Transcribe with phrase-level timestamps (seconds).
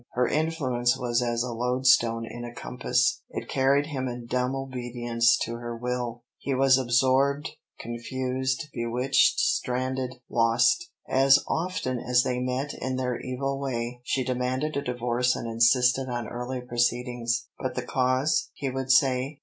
[0.13, 5.37] Her influence was as a loadstone in a compass, it carried him in dumb obedience
[5.43, 6.23] to her will.
[6.39, 10.89] He was absorbed, confused, bewitched, stranded, lost!
[11.07, 16.09] As often as they met in their evil way, she demanded a divorce and insisted
[16.09, 17.45] on early proceedings.
[17.59, 19.37] "But the cause?" he would say.